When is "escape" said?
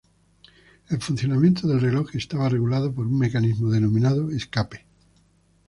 4.31-4.83